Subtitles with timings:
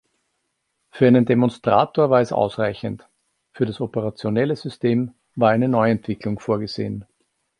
[0.89, 3.07] Für einen Demonstrator war es ausreichend,
[3.51, 7.05] für das operationelle System war eine Neuentwicklung vorgesehen.